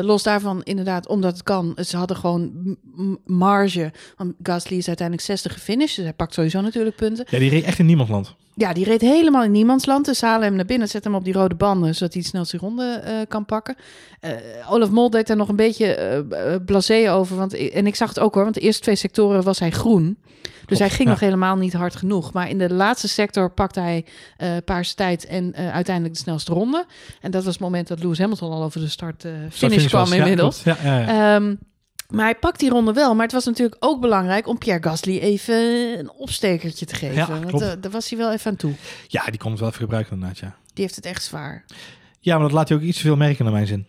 [0.00, 1.76] Los daarvan, inderdaad, omdat het kan.
[1.86, 2.76] Ze hadden gewoon
[3.24, 3.92] marge.
[4.16, 5.96] Want Gasly is uiteindelijk 60 gefinished.
[5.96, 7.26] Dus hij pakt sowieso natuurlijk punten.
[7.30, 8.36] Ja, die reed echt in niemandsland.
[8.56, 10.04] Ja, die reed helemaal in niemandsland.
[10.04, 12.28] Dus ze halen hem naar binnen, zetten hem op die rode banden, zodat hij de
[12.28, 13.76] snelste ronde eh, kan pakken.
[14.20, 14.32] Eh,
[14.68, 17.36] Olaf Mol deed daar nog een beetje blasé over.
[17.36, 20.18] Want, en ik zag het ook hoor, want de eerste twee sectoren was hij groen.
[20.66, 21.10] Dus hij ging ja.
[21.10, 22.32] nog helemaal niet hard genoeg.
[22.32, 24.04] Maar in de laatste sector pakte hij
[24.64, 26.86] paarse tijd en uiteindelijk de snelste ronde.
[27.20, 30.12] En dat was het moment dat Lewis Hamilton al over de start eh, finish kwam
[30.12, 30.62] inmiddels.
[30.62, 31.56] Ja, ja, ja.
[32.08, 33.14] Maar hij pakt die ronde wel.
[33.14, 35.54] Maar het was natuurlijk ook belangrijk om Pierre Gasly even
[35.98, 37.14] een opstekertje te geven.
[37.14, 38.72] Ja, want eh, daar was hij wel even aan toe.
[39.08, 40.56] ja, die kon het wel even gebruiken inderdaad, ja.
[40.74, 41.64] Die heeft het echt zwaar.
[42.20, 43.86] Ja, maar dat laat hij ook iets te veel merken naar mijn zin.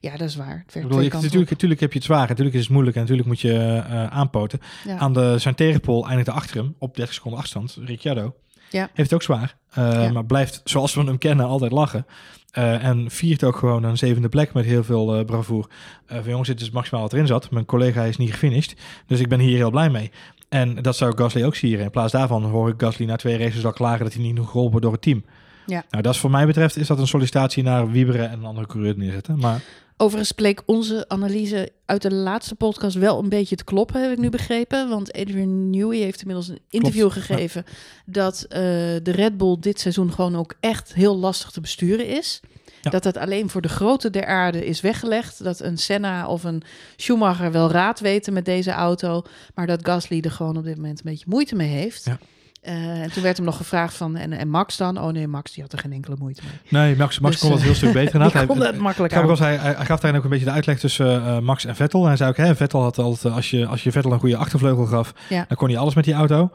[0.00, 0.62] Ja, dat is waar.
[0.64, 3.02] Het werkt bedoel, je, natuurlijk, natuurlijk heb je het zwaar, natuurlijk is het moeilijk en
[3.02, 4.60] natuurlijk moet je eh, aanpoten.
[4.84, 4.96] Ja.
[4.96, 8.34] Aan de zijn tegenpool eindigde achter hem op 30 seconden afstand, Ricciardo.
[8.70, 8.80] Ja.
[8.80, 10.12] Heeft het ook zwaar, eh, Ja.
[10.12, 12.06] maar blijft zoals we hem kennen altijd lachen.
[12.50, 15.68] Eh, en viert ook gewoon een zevende plek met heel veel eh bravoer.
[16.06, 17.50] Van jongens, dit is maximaal wat erin zat.
[17.50, 18.76] Mijn collega is niet gefinished,
[19.06, 20.10] dus ik ben hier heel blij mee.
[20.48, 21.84] En dat zou Gasly ook sieren.
[21.84, 24.46] In plaats daarvan hoor ik Gasly na twee races al klagen dat hij niet nog
[24.46, 25.24] geholpen wordt door het team.
[25.66, 25.84] Ja.
[25.90, 28.66] Nou, dat is voor mij betreft is dat een sollicitatie naar Wieberen en een andere
[28.66, 29.38] coureur neerzetten.
[29.38, 29.60] Maar
[29.98, 34.18] Overigens bleek onze analyse uit de laatste podcast wel een beetje te kloppen, heb ik
[34.18, 34.88] nu begrepen.
[34.88, 37.64] Want Adrian Newey heeft inmiddels een interview Klopt, gegeven
[38.06, 38.60] dat eh,
[39.02, 42.40] de Red Bull dit seizoen gewoon ook echt heel lastig te besturen is.
[42.82, 42.90] Ja.
[42.90, 45.44] Dat het alleen voor de grote der aarde is weggelegd.
[45.44, 46.62] Dat een Senna of een
[46.96, 49.22] Schumacher wel raad weten met deze auto.
[49.54, 52.04] Maar dat Gasly er gewoon op dit moment een beetje moeite mee heeft.
[52.04, 52.18] Ja.
[52.66, 54.98] Eh, en toen werd hem nog gevraagd van, en, en Max dan?
[55.00, 56.82] Oh nee, Max die had er geen enkele moeite mee.
[56.82, 58.20] nee, Max, Max Dus, kon het eh, heel stuk beter.
[58.22, 60.78] Die Hij- kon het makkelijk was, hij, hij gaf daarin ook een beetje de uitleg
[60.78, 62.06] tussen eh, Max en Vettel.
[62.06, 64.86] Hij zei ook, hè, Vettel had altijd, als je, als je Vettel een goede achtervleugel
[64.86, 65.44] gaf, Ja.
[65.48, 66.50] dan kon hij alles met die auto.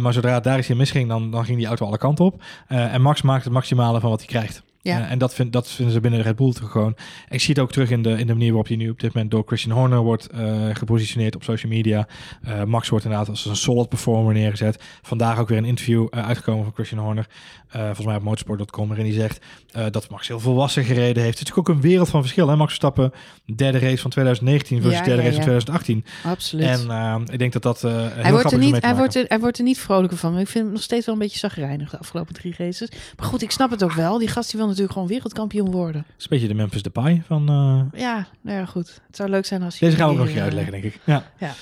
[0.00, 2.42] Maar zodra het daar iets in misging, dan, dan ging die auto alle kanten op.
[2.66, 4.62] En Max maakt het maximale van wat hij krijgt.
[4.84, 5.00] Ja.
[5.00, 6.96] Eh, en dat, vind, dat vinden ze binnen Red Bull toch gewoon.
[7.28, 9.14] Ik zie het ook terug in de, in de manier waarop hij nu op dit
[9.14, 12.06] moment door Christian Horner wordt eh, gepositioneerd op social media.
[12.42, 14.82] Eh, Max wordt inderdaad als een solid performer neergezet.
[15.02, 17.26] Vandaag ook weer een interview uitgekomen van Christian Horner.
[17.68, 19.44] volgens mij op motorsport.com, waarin hij zegt
[19.92, 21.38] dat Max heel volwassen gereden heeft.
[21.38, 22.48] Het is ook een wereld van verschil.
[22.48, 22.56] Hè?
[22.56, 23.12] Max Verstappen,
[23.56, 26.04] derde race van 2019 versus Ja, derde ja, race van 2018.
[26.24, 26.66] Absoluut.
[26.66, 29.64] En ik denk dat dat hij, wordt er niet, hij, wordt er, hij wordt er
[29.64, 30.38] niet vrolijker van.
[30.38, 32.88] Ik vind hem nog steeds wel een beetje zagrijnig de afgelopen drie races.
[33.16, 34.18] Maar goed, ik snap het ook wel.
[34.18, 36.00] Die gast die wil natuurlijk gewoon wereldkampioen worden.
[36.06, 37.48] Het is een beetje de Memphis Depay van...
[37.48, 39.00] eh, Ja, nou ja, goed.
[39.06, 39.84] Het zou leuk zijn als je...
[39.84, 41.00] deze gaan we ook nog een keer eh, uitleggen, denk ik.
[41.04, 41.54] Ja.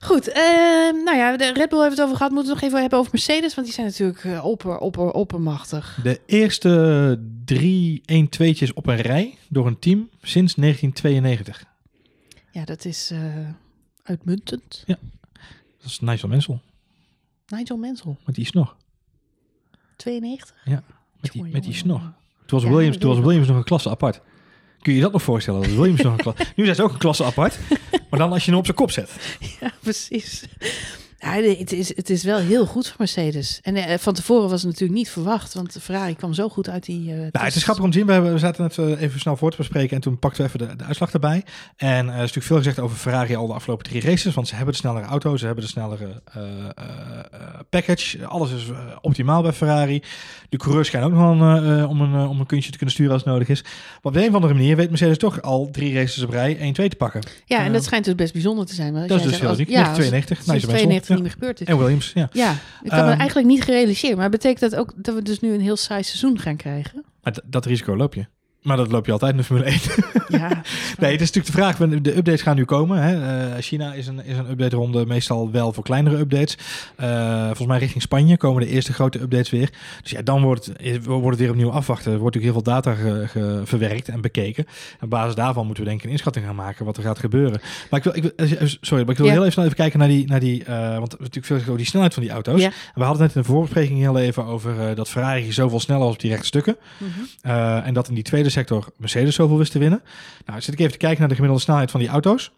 [0.00, 0.42] Goed, eh,
[1.04, 2.32] nou ja, de Red Bull hebben we het over gehad.
[2.32, 5.10] Moeten we het nog even hebben over Mercedes, want die zijn natuurlijk eh, opper, opper,
[5.10, 5.98] oppermachtig.
[6.02, 11.64] De eerste drie 1-2'tjes op een rij door een team sinds 1992.
[12.50, 13.20] Ja, dat is eh,
[14.02, 14.84] uitmuntend.
[14.86, 14.96] Dat
[15.84, 16.60] is Nigel Mansell
[17.46, 18.76] Nigel Mansell, met die snor.
[19.96, 20.54] 92.
[20.64, 20.82] Met
[21.20, 22.12] die, Jongen, met die snor.
[22.48, 24.20] Toen was, Ja, Williams, toen was Williams nog een klasse apart.
[24.80, 25.60] Kun je je dat nog voorstellen?
[25.62, 26.44] Dat Williams nog een klasse...
[26.56, 27.58] Nu zijn ze ook een klasse apart.
[28.10, 29.10] Maar dan als je hem op zijn kop zet.
[29.60, 30.44] Ja, precies.
[31.20, 33.58] Ja, het, is, het is wel heel goed voor Mercedes.
[33.62, 36.84] En eh, van tevoren was het natuurlijk niet verwacht, want Ferrari kwam zo goed uit
[36.84, 37.10] die.
[37.12, 38.06] eh, Nou, het is grappig om te zien.
[38.06, 40.46] We, hebben, we zaten net eh, even snel voor te bespreken en toen pakten we
[40.48, 41.44] even de, de uitslag erbij.
[41.76, 44.34] En er is natuurlijk veel gezegd over Ferrari al de afgelopen drie races.
[44.34, 46.22] Want ze hebben de snellere auto, ze hebben de snellere
[47.70, 48.26] package.
[48.26, 48.64] Alles is
[49.00, 50.02] optimaal bij Ferrari.
[50.48, 53.22] De coureurs schijnen ook nog wel om, een, om een kunstje te kunnen sturen als
[53.24, 53.62] het nodig is.
[53.62, 56.56] Maar op de een of andere manier weet Mercedes toch al drie races op rij
[56.56, 57.22] 1-2 te pakken.
[57.44, 58.96] Ja, en dat schijnt dus best bijzonder te zijn.
[58.96, 59.68] als Dat is dus zegt, heel als-.
[59.68, 60.86] Ja, als- 92, sinds Nigel Mansell.
[60.86, 61.14] 92 Ja.
[61.14, 61.66] niet meer gebeurd is.
[61.66, 62.28] En Williams, ja.
[62.32, 64.16] Ja, ik had me Ehm, eigenlijk niet gerealiseerd.
[64.16, 67.04] Maar betekent dat ook dat we dus nu een heel saai seizoen gaan krijgen?
[67.22, 68.26] Maar dat risico loop je.
[68.62, 69.78] Maar dat loop je altijd in de Formule 1.
[70.28, 70.48] Ja,
[70.98, 71.76] Nee, het is natuurlijk de vraag.
[72.02, 73.02] De updates gaan nu komen.
[73.02, 73.46] Hè.
[73.54, 76.58] Eh, China is een, is een update ronde meestal wel voor kleinere updates.
[76.96, 79.70] Eh, volgens mij richting Spanje komen de eerste grote updates weer.
[80.02, 82.12] Dus ja, dan wordt het, wordt het weer opnieuw afwachten.
[82.12, 84.64] Er wordt natuurlijk heel veel data ge- ge- verwerkt en bekeken.
[84.66, 87.18] En op basis daarvan moeten we denk ik een inschatting gaan maken wat er gaat
[87.18, 87.60] gebeuren.
[87.90, 89.32] Maar ik wil, ik wil eh, sorry, maar ik wil Ja.
[89.32, 90.64] heel even snel even kijken naar die, naar die
[90.98, 92.60] want natuurlijk veel over die snelheid van die auto's.
[92.60, 92.66] Ja.
[92.66, 96.04] En we hadden net in de voorbespreking heel even over eh, dat Ferrari zoveel sneller
[96.04, 96.76] was op die rechte stukken.
[96.98, 97.10] Mhm.
[97.46, 100.02] Uh, en dat in die tweede sector Mercedes zoveel wist te winnen.
[100.46, 102.52] Nou, zit ik even te kijken naar de gemiddelde snelheid van die auto's.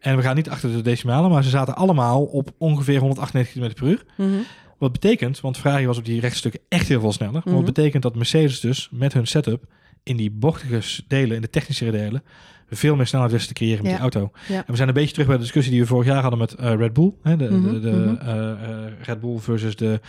[0.00, 3.72] En we gaan niet achter de decimalen, maar ze zaten allemaal op ongeveer 198 km
[3.74, 4.04] per uur.
[4.16, 4.30] Mhm.
[4.78, 7.32] Wat betekent, want Ferrari was op die rechtsstukken echt heel veel sneller.
[7.34, 7.54] Maar Mhm.
[7.54, 9.64] wat betekent dat Mercedes dus met hun setup
[10.02, 12.22] in die bochtige delen, in de technische delen,
[12.70, 14.30] veel meer snelheid wisten te creëren met die auto.
[14.48, 16.54] En we zijn een beetje terug bij de discussie die we vorig jaar hadden met
[16.54, 17.12] eh, Red Bull.
[17.22, 18.28] Hè, de, Mhm, de, de, mhm.
[18.28, 20.00] eh, eh, Red Bull versus de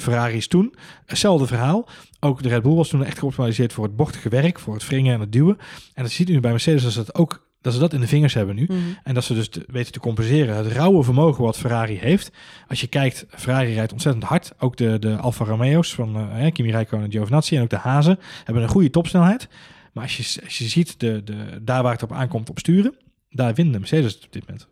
[0.00, 0.74] Ferraris toen.
[1.06, 1.88] Hetzelfde verhaal.
[2.20, 5.14] Ook de Red Bull was toen echt geoptimaliseerd voor het bochtige werk, voor het wringen
[5.14, 5.56] en het duwen.
[5.94, 8.00] En dat ziet u nu bij Mercedes dat ze dat ook dat ze dat in
[8.00, 8.64] de vingers hebben nu.
[8.68, 8.78] Mhm.
[9.04, 10.56] En dat ze dus te- weten te compenseren.
[10.56, 12.30] Het rauwe vermogen wat Ferrari heeft.
[12.68, 14.52] Als je kijkt, Ferrari rijdt ontzettend hard.
[14.58, 18.62] Ook de, de Alfa Romeo's van Kimi Räikkönen en Giovinazzi en ook de Hazen hebben
[18.62, 19.48] een goede topsnelheid.
[19.92, 22.94] Maar als je, als je ziet de, de, daar waar het op aankomt op sturen,
[23.30, 24.66] daar winnen de Mercedes het op dit moment.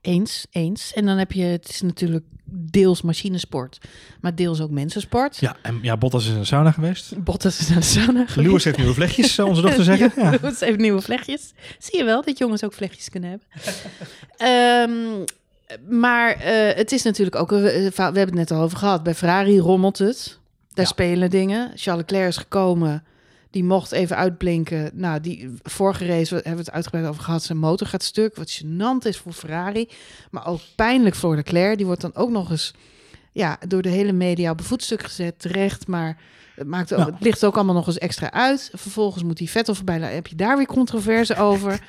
[0.00, 0.92] Eens, eens.
[0.92, 3.78] En dan heb je, het is natuurlijk deels machinesport,
[4.20, 5.36] maar deels ook mensensport.
[5.36, 7.24] Ja, en ja, Bottas is de sauna geweest.
[7.24, 8.36] Bottas is de sauna geweest.
[8.48, 10.12] Lewis heeft nieuwe vlechtjes, zou onze dochter zeggen.
[10.22, 10.30] Ja.
[10.30, 11.52] Lewis heeft nieuwe vlechtjes.
[11.78, 13.46] Zie je wel dat jongens ook vlechtjes kunnen hebben.
[14.36, 15.24] Ehm,
[15.98, 19.14] maar eh, het is natuurlijk ook, eh, we hebben het net al over gehad, bij
[19.14, 20.38] Ferrari rommelt het.
[20.74, 20.90] Daar Ja.
[20.90, 21.70] spelen dingen.
[21.74, 23.04] Charles Leclerc is gekomen,
[23.50, 24.90] die mocht even uitblinken.
[24.94, 28.36] Nou, die vorige race, hebben we het uitgebreid over gehad, zijn motor gaat stuk.
[28.36, 29.88] Wat gênant is voor Ferrari,
[30.30, 31.76] maar ook pijnlijk voor Leclerc.
[31.76, 32.74] Die wordt dan ook nog eens
[33.32, 35.86] ja, door de hele media op een voetstuk gezet, terecht.
[35.86, 36.16] Maar
[36.54, 37.04] het, maakt ook, Ja.
[37.06, 38.70] het ligt ook allemaal nog eens extra uit.
[38.74, 39.98] Vervolgens moet die Vettel voorbij.
[39.98, 41.80] Dan heb je daar weer controverse over.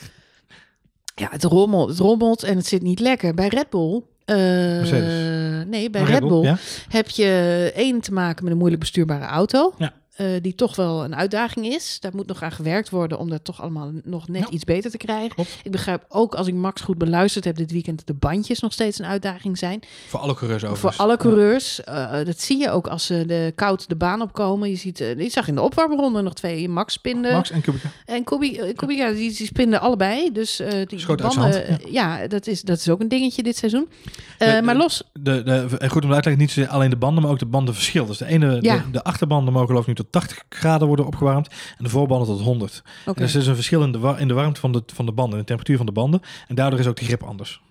[1.15, 3.33] Ja, het rommelt, het rommelt en het zit niet lekker.
[3.33, 4.01] Bij Red Bull...
[4.25, 6.57] eh, nee, bij Red Red Bull ja?
[6.89, 9.73] heb je één te maken met een moeilijk bestuurbare auto.
[9.77, 9.93] Ja.
[10.15, 11.97] Eh, die toch wel een uitdaging is.
[11.99, 14.49] Daar moet nog aan gewerkt worden om dat toch allemaal nog net Ja.
[14.49, 15.29] iets beter te krijgen.
[15.35, 15.57] Klopt.
[15.63, 18.73] Ik begrijp ook, als ik Max goed beluisterd heb dit weekend, dat de bandjes nog
[18.73, 19.79] steeds een uitdaging zijn.
[20.07, 20.95] Voor alle coureurs overigens.
[20.95, 21.83] Voor alle coureurs.
[21.83, 24.69] Eh, dat zie je ook als ze de koud de baan opkomen.
[24.69, 27.33] Je ziet, eh, ik zag in de opwarmronde nog twee Max spinden.
[27.33, 27.89] Max en Kubica.
[28.05, 30.31] En Kubi, eh, Kubica, die, die spinden allebei.
[30.31, 33.43] Dus eh die Schoot uit banden, eh, ja, dat, is, dat is ook een dingetje
[33.43, 33.89] dit seizoen.
[34.37, 37.31] Eh, De- maar los, De, de, goed om te uitleggen, niet alleen de banden, maar
[37.31, 38.05] ook de bandenverschil.
[38.05, 38.75] Dus de ene, Ja.
[38.77, 42.27] de, de achterbanden mogen geloof ik nu tot 80 graden worden opgewarmd en de voorbanden
[42.27, 42.81] tot 100.
[43.01, 43.09] oké.
[43.09, 45.11] En er is dus een verschil in de, in de warmte van de, van de
[45.11, 46.21] banden, in de temperatuur van de banden.
[46.47, 47.61] En daardoor is ook de grip anders.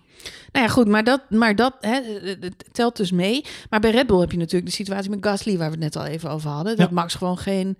[0.51, 1.99] Nou ja, goed, maar dat, maar dat hè,
[2.39, 3.45] het telt dus mee.
[3.69, 5.95] Maar bij Red Bull heb je natuurlijk de situatie met Gasly, waar we het net
[5.95, 6.77] al even over hadden.
[6.77, 6.93] Dat Ja.
[6.95, 7.77] Max gewoon geen...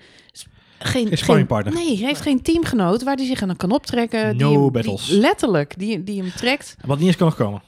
[0.83, 1.73] Geen, geen, sparringpartner.
[1.73, 4.31] nee, hij heeft geen teamgenoot waar hij zich aan kan optrekken.
[4.37, 5.07] die No die- battles.
[5.07, 6.75] letterlijk, die, die hem trekt.
[6.85, 7.61] Wat niet eens kan nog komen.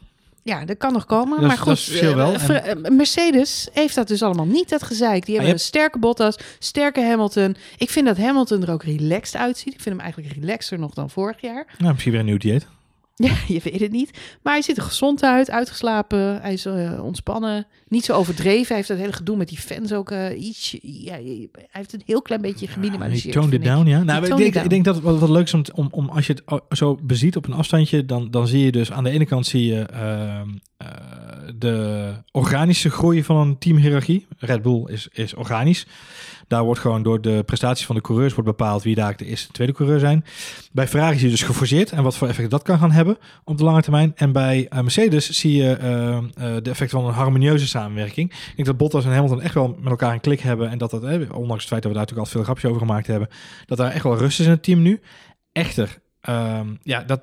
[0.43, 1.29] Ja, dat kan nog komen.
[1.39, 2.34] Dat maar dat goed, is het verschil wel.
[2.34, 5.25] eh, eh, Mercedes heeft dat dus allemaal niet, dat gezeik.
[5.25, 7.56] Die hebben een sterke Bottas, sterke Hamilton.
[7.77, 9.73] Ik vind dat Hamilton er ook relaxed uitziet.
[9.73, 11.65] Ik vind hem eigenlijk relaxer nog dan vorig jaar.
[11.77, 12.67] Nou, misschien weer een nieuw dieet.
[13.28, 14.19] Ja, je weet het niet.
[14.43, 16.41] Maar hij ziet er gezond uit, uitgeslapen.
[16.41, 17.67] Hij is eh, ontspannen.
[17.88, 18.67] Niet zo overdreven.
[18.67, 20.78] Hij heeft dat hele gedoe met die fans ook eh, iets.
[20.82, 23.34] Ja, hij heeft een heel klein beetje geminimaliseerd.
[23.34, 23.63] toned it ik.
[23.65, 24.04] down, ja.
[24.04, 26.28] Nou, ik denk, ik denk dat het wat, wat leuk is om, om, om als
[26.28, 29.26] je het zo beziet op een afstandje, dan, dan zie je dus aan de ene
[29.26, 30.88] kant zie je ehm, eh,
[31.56, 34.28] de organische groei van een teamhierarchie.
[34.38, 35.86] Red Bull is, is organisch.
[36.47, 39.47] Daar wordt gewoon door de prestaties van de coureurs wordt bepaald wie daar de eerste
[39.47, 40.25] en tweede coureur zijn.
[40.71, 43.58] Bij Ferrari zie je dus geforceerd en wat voor effect dat kan gaan hebben op
[43.58, 44.12] de lange termijn.
[44.15, 48.32] En bij eh, Mercedes zie je eh, eh, de effecten van een harmonieuze samenwerking.
[48.32, 50.69] Ik denk dat Bottas en Hamilton echt wel met elkaar een klik hebben.
[50.69, 53.08] En dat dat, ondanks het feit dat we daar natuurlijk al veel grapjes over gemaakt
[53.08, 53.27] hebben,
[53.65, 55.01] dat daar echt wel rust is in het team nu.
[55.51, 57.21] Echter, ehm, ja, dat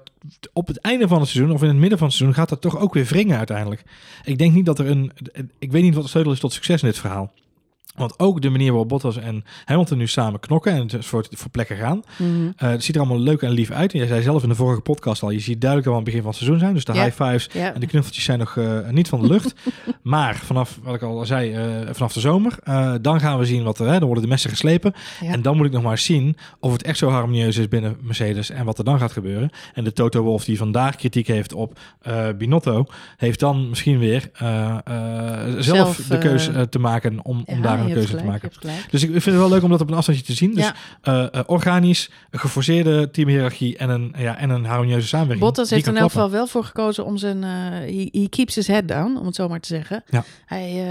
[0.52, 2.60] op het einde van het seizoen of in het midden van het seizoen gaat dat
[2.60, 3.82] toch ook weer wringen uiteindelijk.
[4.24, 5.12] Ik denk niet dat er een.
[5.58, 7.32] Ik weet niet wat de sleutel is tot succes in dit verhaal.
[8.00, 11.50] Want ook de manier waarop Bottas en Hamilton nu samen knokken en dus voor, voor
[11.50, 12.02] plekken gaan.
[12.18, 12.28] Mhm.
[12.56, 13.92] eh, het ziet er allemaal leuk en lief uit.
[13.92, 16.12] En jij zei zelf in de vorige podcast al, je ziet duidelijk al aan het
[16.12, 16.74] begin van het seizoen zijn.
[16.74, 19.54] Dus de high fives en de knuffeltjes zijn nog eh, niet van de lucht.
[20.02, 22.58] maar vanaf, wat ik al zei, eh, vanaf de zomer,
[23.00, 24.94] dan gaan we zien wat er, hè, dan worden de messen geslepen.
[25.20, 28.50] En dan moet ik nog maar zien of het echt zo harmonieus is binnen Mercedes
[28.50, 29.50] en wat er dan gaat gebeuren.
[29.74, 31.78] En de Toto Wolff die vandaag kritiek heeft op
[32.38, 32.86] Binotto,
[33.16, 38.24] heeft dan misschien weer zelf, Zelf, de keuze te maken om, om daar een gelijk,
[38.24, 38.50] te maken.
[38.60, 38.68] je.
[38.90, 40.54] Dus ik vind het wel leuk om dat op een afstandje te zien.
[40.54, 40.74] Dus Ja.
[41.02, 45.46] eh, eh, organisch, een geforceerde teamhierarchie en een, ja, en een harmonieuze samenwerking.
[45.46, 47.44] Bottas heeft in elk geval wel voor gekozen om zijn...
[47.44, 50.04] eh he, he keeps his head down, om het zo maar te zeggen.
[50.10, 50.24] Ja.
[50.46, 50.84] Hij,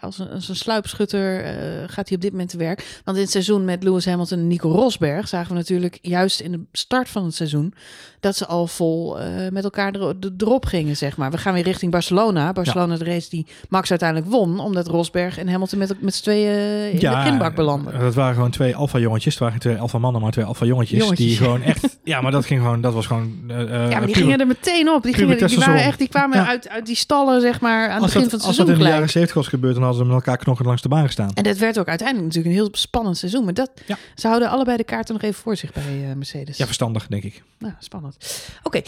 [0.00, 1.44] als, een, als een sluipschutter
[1.90, 3.00] gaat hij op dit moment te werk.
[3.04, 5.28] Want in het seizoen met Lewis Hamilton en Nico Rosberg...
[5.28, 7.74] zagen we natuurlijk juist in de start van het seizoen...
[8.20, 9.16] dat ze al vol
[9.50, 11.30] met elkaar er, de- erop gingen, zeg maar.
[11.30, 12.52] We gaan weer richting Barcelona.
[12.52, 14.60] Barcelona de race die Max uiteindelijk won...
[14.60, 18.00] omdat Rosberg en Hamilton met, met z'n tweeën eh, in de grindbak belanden.
[18.00, 19.34] Dat waren gewoon twee alfa jongetjes.
[19.34, 20.98] Het waren twee alfa mannen, maar twee alfa jongetjes.
[20.98, 21.42] Jongetjes, Die ja.
[21.44, 21.98] gewoon echt.
[22.04, 22.80] Ja, maar dat ging gewoon.
[22.80, 23.32] Dat was gewoon.
[23.48, 25.02] eh, eh, Ja, maar die puur- gingen er meteen op.
[25.02, 26.46] Die, gingen, die, waren echt, die kwamen Ja.
[26.46, 28.66] uit, uit die stallen, zeg maar, aan het als begin dat, van het als dat
[28.66, 28.94] seizoen in de gelijk.
[28.94, 31.30] jaren 70 was gebeurd, dan hadden ze met elkaar knokken langs de baan gestaan.
[31.34, 33.44] En dat werd ook uiteindelijk natuurlijk een heel spannend seizoen.
[33.44, 33.96] Maar dat, Ja.
[34.14, 35.82] ze houden allebei de kaarten nog even voor zich bij
[36.16, 36.56] Mercedes.
[36.56, 37.42] Ja, verstandig, denk ik.
[37.58, 38.16] Nou, spannend.
[38.62, 38.80] Oké,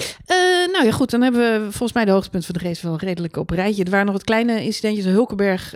[0.72, 1.10] nou ja, goed.
[1.10, 3.84] Dan hebben we volgens mij de hoogtepunt van de race wel redelijk op rijtje.
[3.84, 5.04] Er waren nog wat kleine incidentjes.
[5.04, 5.74] Hulkenberg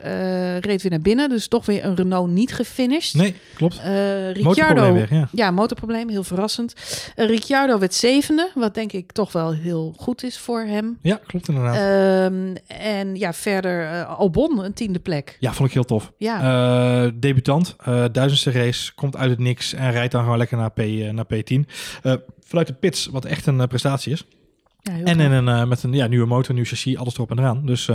[0.61, 1.29] reed weer naar binnen.
[1.29, 3.15] Dus toch weer een Renault niet gefinished.
[3.15, 3.75] Nee, klopt.
[3.75, 5.29] Motorprobleem Ricciardo, ja.
[5.33, 6.75] ja, motorprobleem, heel verrassend.
[7.15, 10.99] Eh, Ricciardo werd zevende, wat denk ik toch wel heel goed is voor hem.
[11.03, 11.75] Ja, klopt inderdaad.
[11.75, 15.37] Ehm, en ja, verder eh, Albon, een tiende plek.
[15.41, 16.13] ja, vond ik heel tof.
[16.19, 17.77] Ja, debutant,
[18.13, 21.61] duizendste race, komt uit het niks en rijdt dan gewoon lekker naar, P, naar P10.
[22.03, 24.27] Eh, vanuit de pits, wat echt een prestatie is.
[24.83, 25.19] ja En knap.
[25.19, 27.67] in een, met een ja, nieuwe motor, nieuw chassis, alles erop en eraan.
[27.67, 27.91] Dus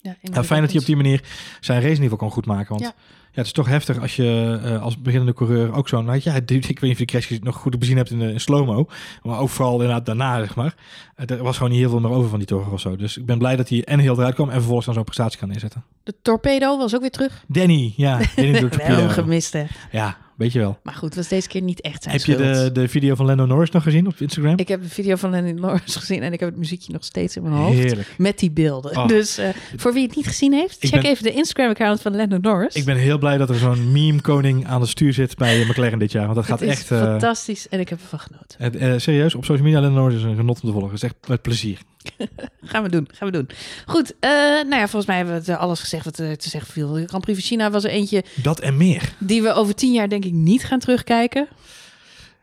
[0.00, 1.22] ja, ja, fijn dat hij op die manier
[1.60, 2.78] zijn race in ieder geval kan goed maken.
[2.78, 2.94] Want.
[3.38, 6.04] Het is toch heftig als je eh, als beginnende coureur ook zo'n...
[6.04, 8.32] Nou, ja, ik weet niet of je de crash nog goed bezien hebt in, de,
[8.32, 8.88] in slow-mo.
[9.22, 10.74] Maar ook vooral inderdaad daarna, zeg maar.
[11.14, 12.96] Eh, er was gewoon niet heel veel meer over van die Toro Rosso.
[12.96, 15.38] Dus ik ben blij dat hij en heel eruit kwam en vervolgens dan zo'n prestatie
[15.38, 15.84] kan neerzetten.
[16.02, 17.44] De torpedo was ook weer terug.
[17.46, 18.20] Danny, ja.
[18.36, 19.64] Danny doet Wel gemist, hè.
[19.92, 20.78] Ja, weet je wel.
[20.82, 23.46] Maar goed, was deze keer niet echt zijn Heb je de, de video van Lando
[23.46, 24.58] Norris nog gezien op Instagram?
[24.58, 27.36] Ik heb de video van Lenny Norris gezien en ik heb het muziekje nog steeds
[27.36, 27.78] in mijn hoofd.
[27.78, 28.14] Heerlijk.
[28.18, 28.96] Met die beelden.
[28.96, 29.06] Oh.
[29.06, 32.40] Dus eh, voor wie het niet gezien heeft, check ben- even de Instagram-account van Lennon
[32.40, 32.74] Norris.
[32.74, 36.12] Ik ben heel blij dat er zo'n meme-koning aan het stuur zit bij McLaren dit
[36.12, 36.24] jaar.
[36.24, 36.90] Want dat gaat het is echt...
[36.90, 38.62] eh, fantastisch en ik heb ervan genoten.
[38.62, 40.90] het, eh, serieus, op social media Norris is een genot om te volgen.
[40.90, 41.78] Het is echt met plezier.
[42.62, 43.48] Gaan we doen, gaan we doen.
[43.86, 46.72] Goed, eh, nou ja, volgens mij hebben we het, alles gezegd wat er te zeggen
[46.72, 46.92] viel.
[46.92, 49.12] De Grand Prix van China was er eentje Dat en meer.
[49.18, 51.48] die we over tien jaar denk ik niet gaan terugkijken.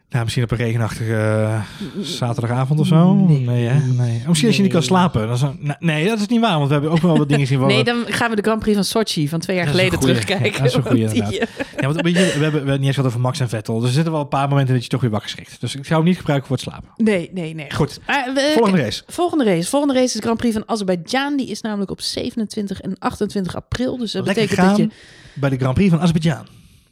[0.10, 1.62] Ja, misschien op een regenachtige eh,
[2.02, 3.14] zaterdagavond of zo.
[3.14, 3.66] Nee.
[3.68, 3.80] hè?
[3.80, 4.20] nee.
[4.22, 5.28] Oh, misschien als je niet kan slapen.
[5.28, 6.56] Dan zou- nee, dat is niet waar.
[6.56, 7.60] Want we hebben ook wel wat dingen zien.
[7.66, 10.14] Nee, dan gaan we de Grand Prix van Sochi van twee jaar geleden goeie.
[10.14, 10.52] terugkijken.
[10.52, 11.34] Ja, dat is een die, inderdaad.
[11.80, 13.76] Ja, want je, we, hebben, we hebben het niet eens gehad over Max en Vettel.
[13.80, 15.62] Dus er zitten wel een paar momenten dat je toch weer wakker schrikt.
[15.62, 16.90] Dus ik zou hem niet gebruiken voor het slapen.
[16.96, 17.72] Nee, nee, nee.
[17.74, 19.04] Goed, Maar we- volgende race.
[19.08, 19.70] Volgende race.
[19.70, 21.38] Volgende race is de Grand Prix van Azerbeidzjan.
[21.38, 23.98] Die is namelijk op 27 en 28 april.
[23.98, 24.90] Dus dat Lekker betekent dat je...
[25.34, 26.46] bij de Grand Prix van Azerbeidzjan.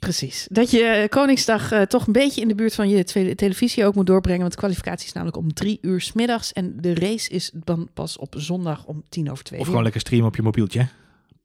[0.04, 0.48] Precies.
[0.52, 3.86] Dat je eh, Koningsdag eh, toch een beetje in de buurt van je tele- televisie
[3.86, 4.39] ook moet doorbrengen.
[4.42, 6.54] Want de kwalificatie is namelijk om drie uur 's middags.
[6.54, 9.60] En de race is dan pas op zondag om tien over twee.
[9.60, 10.88] Of gewoon lekker streamen op je mobieltje.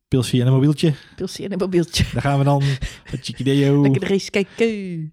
[0.09, 0.93] Pilsie en een mobieltje.
[1.17, 2.05] Pilsie en een mobieltje.
[2.13, 2.63] Daar gaan we dan.
[3.23, 3.83] Chiquideo.
[3.83, 5.13] Lekker de race kijken.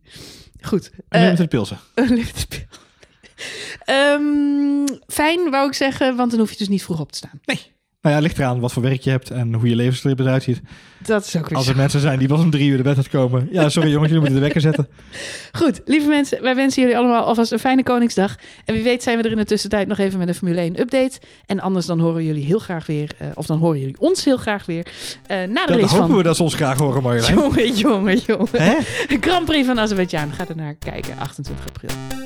[0.62, 0.92] Goed.
[1.10, 1.80] En Eh, met het pilsen.
[1.96, 2.66] Unlimited.
[3.86, 7.40] Ehm, fijn, wou ik zeggen, want dan hoef je dus niet vroeg op te staan.
[8.06, 10.44] Nou ja, het ligt eraan wat voor werk je hebt en hoe je levensstijl eruit
[10.44, 10.62] ziet.
[11.06, 11.72] Dat is ook weer Als zo.
[11.72, 13.48] er mensen zijn die pas om drie uur de bed uitkomen.
[13.52, 14.88] Ja, sorry jongens, jullie moeten de wekker zetten.
[15.60, 18.36] Goed, lieve mensen, wij wensen jullie allemaal alvast een fijne Koningsdag.
[18.66, 20.80] En wie weet zijn we er in de tussentijd nog even met een Formule 1
[20.80, 21.20] update.
[21.46, 24.38] En anders dan horen jullie heel graag weer, eh, of dan horen jullie ons heel
[24.38, 24.88] graag weer,
[25.28, 26.16] eh, na de Dan hopen van...
[26.16, 27.34] we dat ze ons graag horen, Marjolein.
[27.34, 28.62] Jongen, jongen, jongen.
[28.62, 28.76] Hè?
[29.20, 30.32] Grand Prix van Azerbeidzjan.
[30.32, 32.25] Ga er naar kijken, 28 april.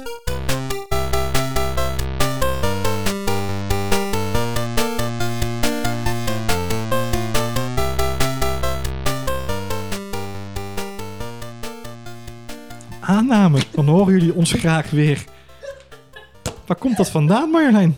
[13.71, 15.23] Dan horen jullie ons graag weer.
[16.65, 17.97] Waar komt dat vandaan, Marjolein?